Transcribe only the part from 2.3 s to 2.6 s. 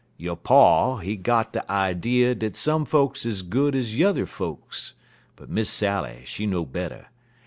dat